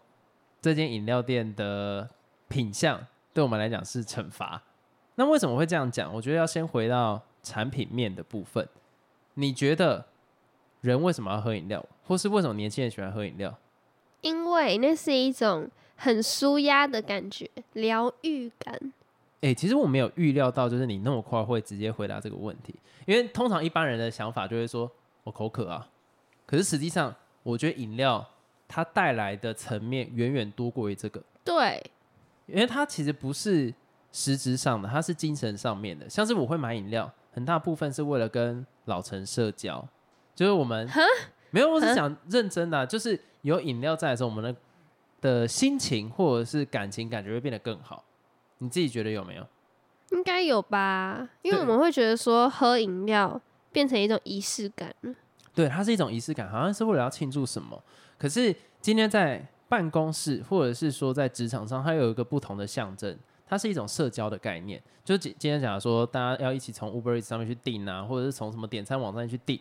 [0.61, 2.07] 这间饮料店的
[2.47, 4.63] 品相对我们来讲是惩罚。
[5.19, 6.13] 那为什么会这样讲？
[6.13, 8.65] 我觉得要先回到产品面的部分。
[9.33, 10.05] 你觉得
[10.79, 13.53] 人为什么要喝饮料，或是为什么年轻人喜欢喝饮料？
[14.21, 18.93] 因为那是一种很舒压的感觉，疗愈感。
[19.41, 22.73] 哎、其实我没有预料到，就是你那么快会直接回答这个问题，
[23.05, 24.89] 因为通常一般人的想法就会说
[25.25, 25.85] 我口渴啊，
[26.45, 28.25] 可是实际上我觉得饮料
[28.69, 31.83] 它带来的层面远远多过于这个，对，
[32.47, 33.73] 因为它其实不是
[34.11, 36.09] 实质上的，它是精神上面的。
[36.09, 39.87] 像是我会买饮料，很大部分是为了跟老陈社交，
[40.35, 40.89] 就是我们
[41.51, 44.55] 没有，我是想认真的啊、就是有饮料在的时候，我们的
[45.21, 48.03] 的心情或者是感情感觉会变得更好。
[48.59, 49.45] 你自己觉得有没有？
[50.11, 51.29] 应该有吧？
[51.43, 53.39] 因为我们会觉得说喝饮料
[53.71, 55.13] 变成一种仪式感了。
[55.53, 57.81] 对，它是一种仪式感，好像是为了要庆祝什么。
[58.17, 63.17] 可是今天在办公室，或者是说在职场上，它有一个不同的象征，
[63.49, 64.81] 它是一种社交的概念。
[65.03, 69.59] 就今今天讲说，大家要一起从 Uber Eats 上面去订啊，或者是从什么点餐网站去订。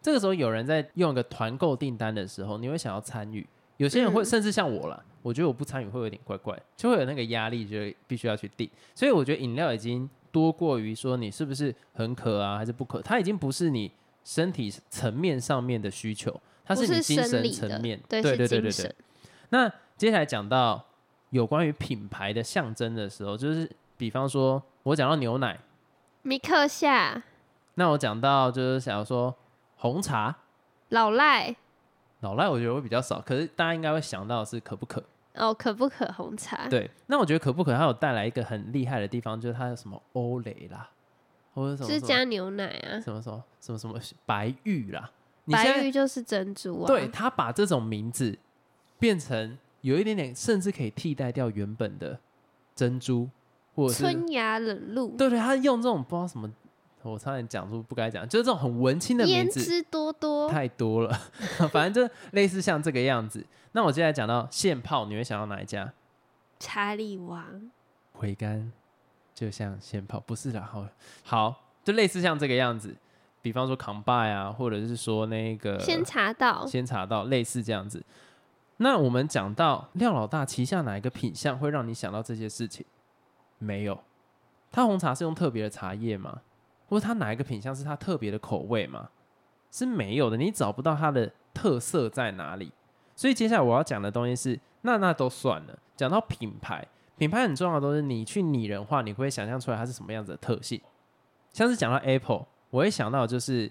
[0.00, 3.46] 这个时候有人在用一个团购订单的时候，你会想要参与。
[3.76, 8.68] 有些人会嗯甚至像我啦，我觉得我不参与会有点怪怪，就会有那个压力，就必须要去订。
[8.94, 13.92] 所以我觉得饮料已经多过于说你是不是很渴啊，还是不渴，它已经不是你
[14.24, 18.00] 身体层面上面的需求，它是你精神层面。
[18.08, 18.94] 对对对对对
[19.50, 20.84] 那接下来讲到
[21.30, 25.58] 有关于品牌的象征的时候，就是比方说我讲到牛奶，
[26.22, 27.22] 米克夏、
[27.74, 29.34] 那我讲到就是想要说
[29.76, 30.36] 红茶，
[30.88, 31.54] 老赖
[32.20, 35.02] 老赖我觉得会比较少，可是大家应该会想到的是可不可。
[35.34, 36.68] 哦，可不可红茶？
[36.68, 40.90] 对，那我觉得可不可它有带来一个很厉害的地方，就是它有什么欧蕾啦，
[41.54, 45.08] 或者什么什么是加牛奶啊，什么什么什么什么白玉啦，
[45.46, 46.88] 白玉就是珍珠啊。
[46.88, 48.36] 对，他把这种名字
[48.98, 52.18] 变成有一点点，甚至可以替代掉原本的
[52.74, 53.28] 珍珠，
[53.74, 56.50] 或者是春芽冷露，对对，他用这种不知道什么，
[57.02, 61.12] 我差点讲出不该讲，就是这种很文青的名字胭脂多多，太多了，
[61.70, 63.44] 反正就类似像这个样子。
[63.72, 65.92] 那我接下来讲到现泡，你会想到哪一家？
[66.58, 67.70] 查理王，
[68.12, 68.72] 回甘
[69.32, 70.84] 就像现泡，不是啦，好
[71.22, 72.96] 好，就类似像这个样子。
[73.40, 78.02] 比方说扛拜啊，或者是说那个先查到先查到类似这样子。
[78.78, 82.84] 那我们讲到廖老大旗下哪一个品相会让你想到这些事情？
[83.58, 84.00] 没有，
[84.70, 86.42] 他红茶是用特别的茶叶吗？
[86.88, 89.10] 或者他哪一个品相是他特别的口味吗？
[89.70, 92.72] 是没有的，你找不到它的特色在哪里。
[93.14, 95.78] 所以接下来我要讲的东西是，那那都算了。
[95.96, 96.86] 讲到品牌，
[97.18, 100.80] 品牌很重要的都是你去拟人化，你会想象出来它是什么样子的特性。
[101.52, 103.70] 像是讲到 Apple，我会想到就是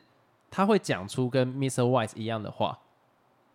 [0.52, 1.84] 他会讲出跟 Mr.
[1.84, 2.78] White 一样的话。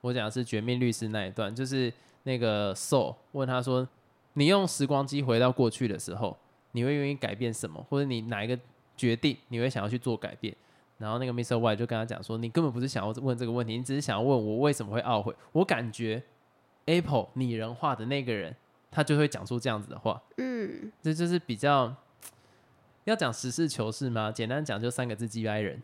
[0.02, 1.92] 我讲的是《绝命律师》那一段，就是
[2.24, 3.88] 那个 Soul 问他说
[4.34, 6.36] ：“你用时光机回到过去的时候，
[6.72, 7.80] 你会愿意改变什么？
[7.88, 8.58] 或者你哪一个
[8.96, 10.54] 决定你会想要去做改变？”
[10.98, 11.56] 然后那个 Mr.
[11.56, 16.20] White 就跟他讲说：“你根本不是想要问这个问题，你只是想要问我为什么会懊悔。”我感觉
[16.86, 18.56] Apple 拟人化的那个人，
[18.90, 20.20] 他就会讲出这样子的话。
[20.38, 21.94] 嗯，这就是比较
[23.04, 24.32] 要讲实事求是吗？
[24.32, 25.60] 简单讲就三个字：：G.I.
[25.60, 25.80] 人。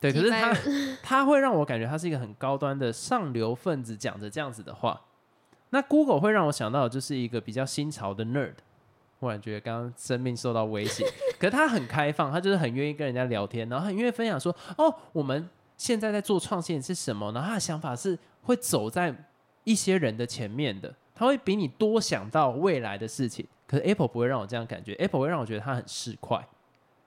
[0.00, 0.54] 对，可是他
[1.02, 5.00] 他会让我感觉他是一个很高端的上流分子，讲着这样子的话。
[5.70, 8.54] 那 Google 会让我想到的就是一个比较新潮的 nerd，
[9.20, 11.04] 忽然觉得刚刚生命受到威胁。
[11.38, 19.14] 可是他很开放，他就是很愿意跟人家聊天，然后很愿意分享说：“哦，我们现在在做创新是什么？”然后他的想法是会走在
[19.64, 23.46] 一些人的前面的，他会比你多想到未来的事情。
[23.66, 26.42] 可是 Apple 不会让我这样感觉，Apple 会让我觉得他很市侩，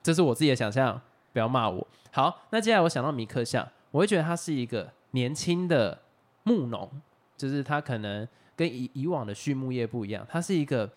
[0.04, 1.01] 这是我自己的想象，
[1.34, 1.86] 不要骂我。
[2.12, 5.98] 好，那接下来我想到米克夏，我会觉得他是一个年轻的
[6.44, 6.89] 牧农，
[7.38, 10.89] 就是他可能跟以以往的畜牧业不一样，他是一个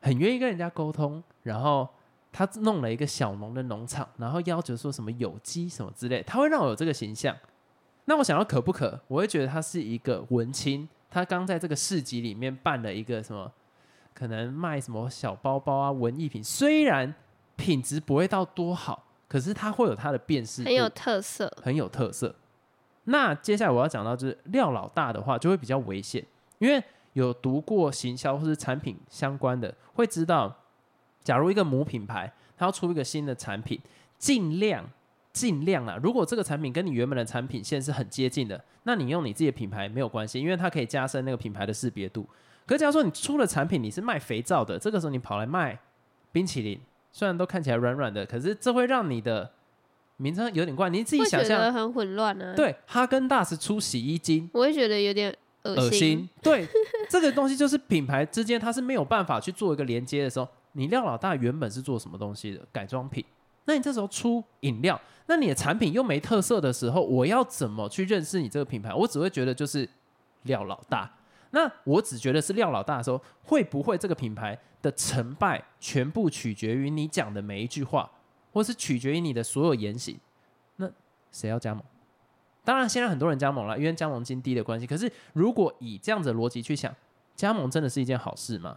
[0.00, 1.88] 很愿意跟人家沟通，然后
[2.30, 7.34] 他弄了一个小农的农场，然后要求说什么有机什么之类，他会让我有这个形象。
[8.04, 13.50] 那我想到可不可，我会觉得他是一个文青，他刚在这个市集里面办了一个什么，
[14.14, 17.14] 可能卖什么小包包啊、文艺品，虽然
[17.56, 21.52] 品质不会到多好，可是它会有它的辨识度，很有特色。
[21.62, 22.34] 很有特色。
[23.04, 26.24] 那接下来我要讲到就是廖老大的话，就会比较危险，
[26.58, 30.54] 因为有读过行销或是产品相关的，会知道，
[31.22, 33.80] 假如一个母品牌它要出一个新的产品，
[34.18, 34.84] 尽量
[35.32, 42.26] 尽量啊，如果这个产品跟你原本的产品线是很接近的，那你用你自己的品牌没有关系，因为它可以加深那个品牌的识别度。
[42.66, 45.78] 可是假如说你出了产品你是卖肥皂的，这个时候你跑来卖
[46.30, 46.78] 冰淇淋，
[47.18, 49.50] 虽然都看起来软软的，可是这会让你的
[50.18, 50.88] 名称有点怪。
[50.88, 56.28] 你自己想象，很混乱啊。，对，哈根达斯出洗衣精，我会觉得有点恶恶心。
[56.40, 56.64] 对，
[57.10, 63.24] 这个东西就是品牌之间它是没有办法去做一个连接的时候，你廖老大原本是做什么东西的改装品，
[63.64, 68.94] 那你这时候出饮料，那你的产品又没特色的时候，我要怎么去认识你这个品牌？
[68.94, 69.88] 我只会觉得就是
[70.44, 71.12] 廖老大。
[71.50, 78.10] 那我只觉得是廖老大的时候，会不会这个品牌的成败全部取决于你讲的每一句话，
[78.52, 80.18] 或是取决于你的所有言行？
[80.76, 80.90] 那
[81.32, 81.82] 谁要加盟？
[82.64, 84.86] 当然，现在很多人加盟了，因为加盟金低的关系。
[84.86, 86.94] 可是，如果以这样子的逻辑去想，
[87.34, 88.76] 加盟真的是一件好事吗？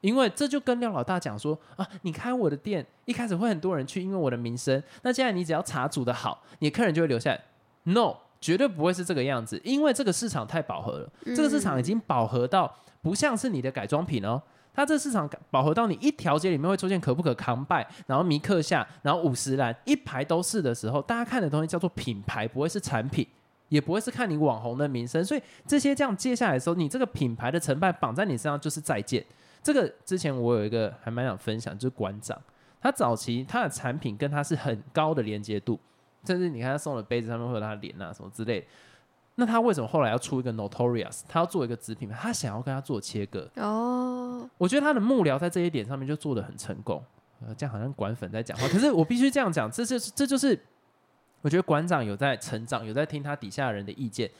[0.00, 4.80] 因为这就跟廖老大讲说啊，你开我的店，一开始会很多人去，因为我的名声。
[5.02, 7.40] 那现在你只要茶煮的好，你的客人就会留下来。
[7.84, 12.72] No，绝对不会是这个样子，因为这个市场太饱和了，这个市场已经饱和到
[13.02, 14.40] 不像是你的改装品哦。
[14.76, 23.26] 它这市场饱和到你一条街里面会出现可不可扛拜，然后米克夏，然后五十岚一排都是的时候，大家看的东西叫做品牌，不会是产品，
[23.70, 25.24] 也不会是看你网红的名声。
[25.24, 29.24] 所以这些这样接下来的时候，你这个品牌的成败绑在你身上就是再见。
[29.62, 32.38] 这个之前我有一个还蛮想分享，就是馆长，
[32.78, 35.80] 他早期他的产品跟他是很高的连接度，
[36.26, 38.66] 甚至你看他送的杯子上面会有他的脸啊什么之类的。
[39.38, 41.22] 那他为什么后来要出一个 Notorious？
[41.28, 43.48] 他要做一个子品牌，他想要跟他做切割。
[43.56, 47.02] 哦，我觉得他的幕僚在这一点上面就做的很成功。
[47.46, 50.58] 呃，这样好像管粉在讲话，可是我必须这样讲，这就是这就是
[51.42, 54.30] 我觉得馆长有在成长，有在听他底下人的意见。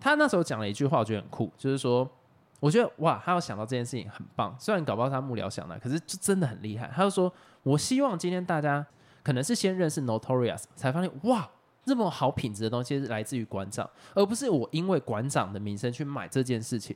[0.00, 2.10] 他那时候讲了一句话，我觉得很酷，就是说，
[2.58, 4.52] 我觉得哇，他要想到这件事情很棒。
[4.58, 6.90] 虽然搞不好他幕僚想的，可是就真的很厉害。
[6.92, 8.84] 他就说，我希望今天大家
[9.22, 11.48] 可能是先认识 Notorious，才发现哇，
[11.84, 16.94] 这么好品质的东西是来自于馆长，而不是我因为馆长的名声去买这件事情。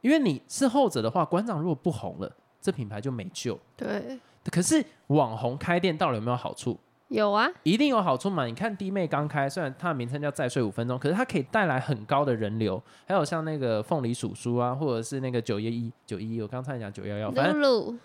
[0.00, 3.58] 因为你是后者的话，馆长如果不红了，这品牌就没救。
[3.76, 4.18] 对，
[4.50, 6.78] 可是网红开店到底有没有好处？
[7.08, 8.44] 有啊，一定有好处嘛？
[8.44, 12.80] 你看弟妹刚开，虽然它的名称叫再睡五分钟，可是它可以带来很高的人流。
[13.06, 17.98] 还有像那个凤梨叔叔啊，或者是那个九一一九一一，我刚才讲九幺幺，反正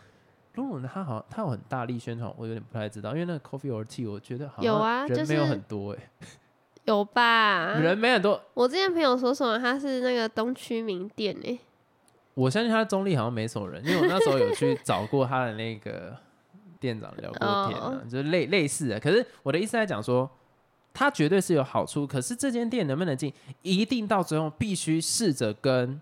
[0.55, 6.09] 露露露露呢，他好像他有很大力宣传，我有点不太知道，因为那个 Coffee or Tea，我觉得好像有啊人没有很多哎、
[6.85, 7.73] 有吧？
[7.79, 8.41] 人没很多。
[8.53, 11.59] 我之前朋友说什么他是那个东区名店欸、
[12.33, 16.15] 我相信他的中立好像没什么人，因为我那时候有去找过他的那个
[16.79, 18.99] 店长聊过天、啊，哦就是类类似的。
[18.99, 20.29] 可是我的意思在讲说，
[20.93, 25.99] 他绝对是有好处，可是这间店能不能进，一定到最后必须试着跟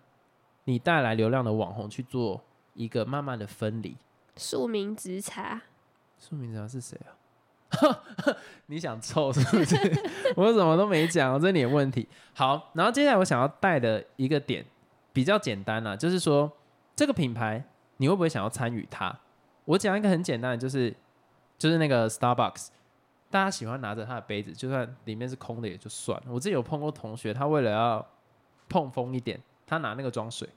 [0.65, 2.41] 你带来流量的网红去做
[2.73, 3.95] 一个慢慢的分离。
[4.41, 5.61] 庶民直茶，
[6.17, 7.13] 苏明哲是谁啊？
[8.65, 9.75] 你想臭是不是？
[10.35, 12.07] 我什么都没讲，这是你的问题。
[12.33, 14.65] 好，然后接下来我想要带的一个点
[15.13, 16.51] 比较简单啦、就是说
[16.95, 17.63] 这个品牌
[17.97, 19.15] 你会不会想要参与它？
[19.65, 20.91] 我讲一个很简单的，就是
[21.59, 22.69] 就是那个 Starbucks，
[23.29, 26.25] 大家喜欢拿着它的杯子，就算里面是空的也就算了。
[26.29, 28.05] 我自己有碰过同学，他为了要
[28.67, 30.49] 碰风一点，他拿那个装水，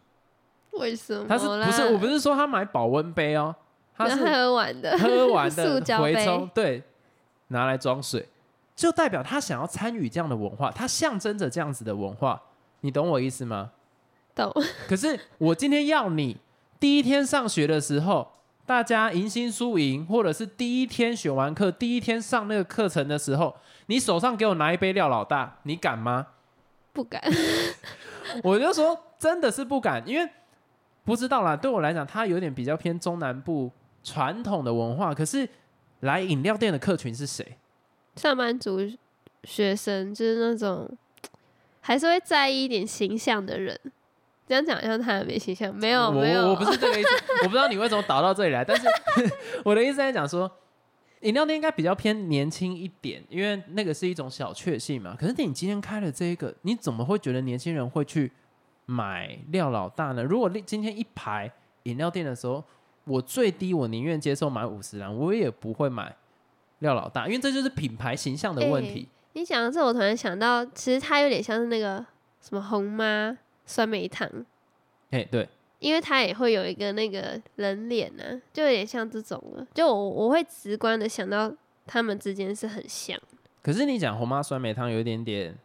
[0.72, 1.28] 为什么？
[1.28, 3.54] 他是不是我不是说他买保温杯哦，
[3.96, 6.82] 他是喝完的， 喝完的回抽，对，
[7.48, 8.28] 拿来装水，
[8.74, 12.40] 就代表他想要参与这样的文化，它象征着这样子的文化，
[12.80, 13.70] 你懂我意思吗？
[14.34, 14.52] 懂？
[14.88, 16.36] 可是我今天要你
[16.80, 18.32] 第一天上学的时候，
[18.66, 23.54] 大家迎新输赢，或者是第一天选完课，第一天上那个课程的时候，
[23.86, 26.26] 你手上给我拿一杯廖老大，你敢吗？
[26.92, 27.22] 不敢，
[28.42, 30.28] 我就说真的是不敢，因为
[31.04, 31.56] 不知道啦。
[31.56, 33.70] 对我来讲，它有点比较偏中南部
[34.04, 35.12] 传统的文化。
[35.12, 35.48] 可是
[36.00, 37.56] 来饮料店的客群是谁？
[38.14, 38.78] 上班族、
[39.42, 40.88] 学生就是那种
[41.80, 43.80] 还是会在意一点形象的人。
[44.46, 47.08] 这样讲好像他很没形象，没有我没有，我我不是这个意思，
[47.42, 48.86] 我不知道你为什么导到这里来，但是
[49.64, 50.50] 我的意思在讲说，
[51.22, 55.16] 饮料店应该比较偏年轻一点，因为那个是一种小确幸嘛。
[55.18, 58.30] 可是你今天开了这一个，你怎么会觉得年轻人会去
[58.84, 60.22] 买廖老大呢？
[60.22, 61.50] 如果今天一排
[61.84, 62.62] 饮料店的时候，
[63.04, 66.16] 我最低我宁愿接受买五十兰，我也不会买
[66.78, 69.08] 廖老大，因为这就是品牌形象的问题。
[69.34, 72.04] 你讲到这，我突然想到，其实它有点像是那个
[72.40, 73.36] 什么红妈
[73.66, 74.28] 酸梅汤，
[75.10, 75.48] 哎、对，
[75.80, 79.66] 因为它也会有一个那个人脸呢、就有点像这种了。
[79.74, 81.52] 就我我会直观的想到
[81.86, 83.18] 他们之间是很像。
[83.62, 85.56] 可是你讲红妈酸梅汤有一点点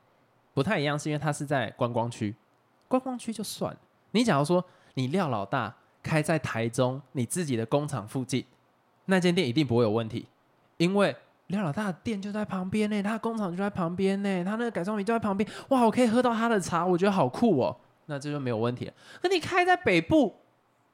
[0.54, 2.36] 不太一样，是因为它是在观光区，
[2.88, 3.78] 观光区就算。
[4.12, 4.66] 你假如说
[4.96, 8.46] 你廖老大开在台中你自己的工厂附近，
[9.06, 10.26] 那间店一定不会有问题，
[10.78, 11.16] 因为
[11.48, 17.76] 廖老大的店就在旁边呢，他的工厂就在旁边呢，他那个改装品就在旁边，哇，我可以喝到他的茶，我觉得好酷哦，
[18.06, 18.94] 那这就没有问题了。
[19.22, 20.36] 可你开在北部，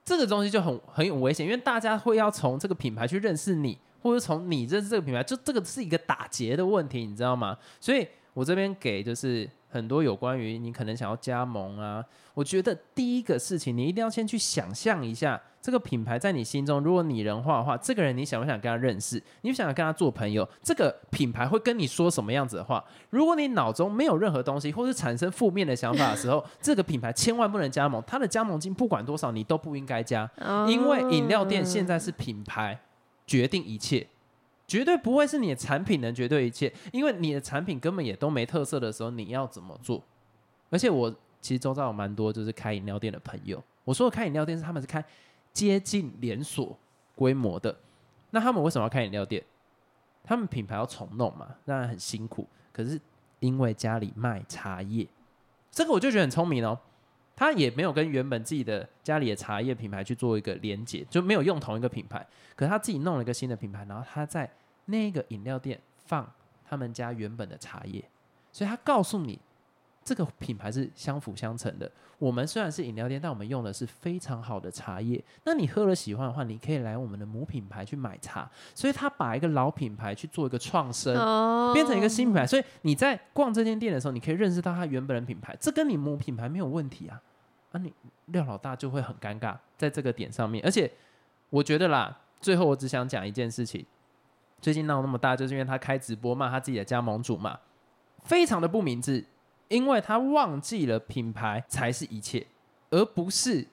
[0.03, 7.57] 这个东西就很很有危险，因为大家会要从这个品牌去认识你，或者从你认识这个品牌，就这个是一个打结的问题，你知道吗？
[7.81, 12.03] 所以我这边给就是很多有关于你可能想要加盟啊，
[12.33, 19.21] 我觉得第一个事情你一定要先去想象一下这个品牌在你心中，如果拟人化的话，这个人你想不想跟他认识？
[19.41, 20.47] 你想不想跟他做朋友？
[20.63, 22.81] 这个品牌会跟你说什么样子的话？
[23.09, 30.29] 如果你脑中没有任何东西，或是产生负面的想法的时候，这个品牌千万不能加盟，它的加盟金不管多少你都不应该加。
[30.69, 32.79] 因为饮料店现在是品牌
[33.27, 34.07] 决定一切，
[34.67, 40.01] 绝对不会是你的产品能决定一切，因为你的产品根本也都没特色的时候，你要怎么做？
[40.69, 45.03] 而且我其实周遭有蛮多就是开饮料店的朋友，我说的开饮料店是他们是开
[45.53, 46.77] 接近连锁
[47.15, 47.75] 规模的，
[48.31, 49.43] 那他们为什么要开饮料店？
[50.23, 52.99] 他们品牌要重弄嘛，当然很辛苦，可是
[53.39, 55.07] 因为家里卖茶叶，
[55.69, 56.79] 这个我就觉得很聪明哦。
[57.35, 62.25] 他也没有跟原本自己的家里的茶叶品牌去做一个连接，就没有用同一个品牌。
[62.55, 64.49] 可是他自己弄了一个新的品牌，然后他在
[64.85, 66.31] 那个饮料店放
[66.63, 68.03] 他们家原本的茶叶，
[68.51, 69.39] 所以他告诉你
[70.05, 71.91] 这个品牌是相辅相成的。
[72.19, 75.21] 我们虽然是饮料店，但我们用的是非常好的茶叶。
[75.43, 78.49] 那你喝了喜欢的话，你可以来我们的母品牌去买茶。
[78.75, 87.19] 所以他把一个老品牌去做一个创生，哦，变成一个新品牌，所以你在逛这间店的时候，你可以认识到它原本的品牌，这跟你母品牌没有问题啊。
[87.71, 87.91] 啊，你
[88.27, 90.89] 廖老大就会很尴尬在这个点上面，而且
[91.49, 93.83] 我觉得啦，最后我只想讲一件事情，
[94.61, 97.59] 最近闹那么大，就是因为他开直播骂他自己的加盟主嘛，
[98.23, 99.25] 非常的不明智，
[99.67, 102.45] 因为他忘记了品牌才是一切，
[102.91, 103.67] 而不是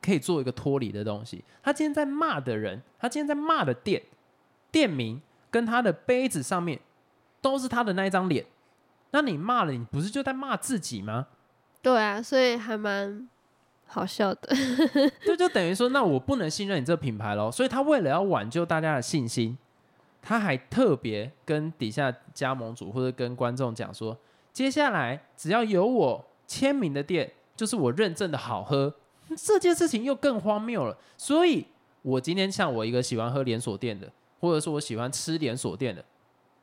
[0.00, 1.44] 可以做一个脱离的东西。
[1.62, 4.02] 他今天在骂的人，他今天在骂的店，
[4.70, 5.20] 店名
[5.50, 6.80] 跟他的杯子上面
[7.40, 8.44] 都是他的那一张脸，
[9.10, 11.26] 那你骂了，你不是就在骂自己吗？
[11.82, 13.28] 对啊，所以还蛮
[13.86, 14.54] 好笑的。
[15.26, 17.50] 就就等于说，那我不能信任你这个品牌喽。
[17.50, 19.58] 所以他为了要挽救大家的信心，
[20.22, 24.16] 他还特别跟底下加盟主或者跟观众讲说，
[24.52, 28.94] 接下来只要有我签名的店，就是我认证的好喝。
[29.36, 30.96] 这件事情又更荒谬了。
[31.16, 31.66] 所以，
[32.02, 36.04] 我今天像我一个喜欢喝连锁店的，或者说我喜欢吃连锁店的，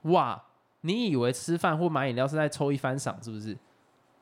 [0.04, 0.44] 哇，
[0.82, 3.58] 你以为吃饭或买饮料是在抽一番赏是不是？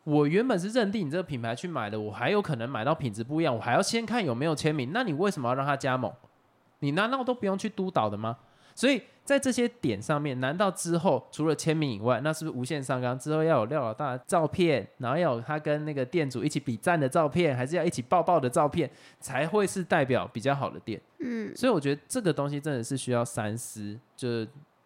[0.06, 4.92] 我原本是认定你这个品牌去买的，我还有可能买到品质不一样，我还要先看有没有签名。
[4.94, 6.10] 那你为什么要让他加盟？
[6.80, 8.38] 你难道都不用去督导的吗？
[8.78, 13.18] 所以在这些点上面，难道之后除了签名以外，那是不是无限上纲？
[13.18, 18.88] 之后要有廖老大的照片，然后要有他跟那个店主一起比赞的照片，还是要一起抱抱的照片，
[19.20, 21.02] 才会是代表比较好的店？
[21.18, 24.46] 嗯，所以我觉得这个东西真的是需要三思，就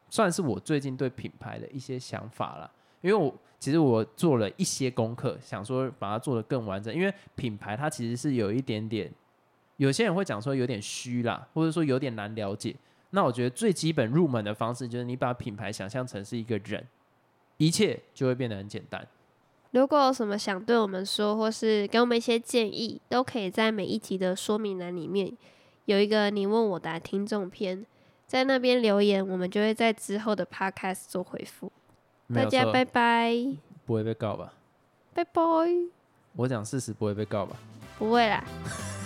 [0.10, 2.72] 算是我最近对品牌的一些想法啦。
[3.02, 6.96] 因为我其实我做了一些功课，想说把它做得更完整。
[6.96, 9.12] 因为品牌它其实是有一点点，
[9.76, 12.74] 有些人会讲说有点虚啦，或者说有点难了解。
[13.12, 16.86] 那我觉得最基本入门的方式就是你把品牌想象成是一个人，
[17.58, 19.08] 一切就会变得很简单。
[19.72, 25.32] 如果有什么想对我们说，或是给我们一些建议，都可以在每一集的说明栏里面
[25.86, 27.86] 有一个你问我答听众篇，
[28.28, 31.72] 在那边留言，我们就会在之后的 podcast 做回复。
[32.34, 33.34] 大家拜拜，
[33.86, 34.54] 不会被告吧？
[35.14, 35.42] 拜拜，
[36.36, 37.58] 我讲事实不会被告吧？
[37.98, 38.44] 不会啦。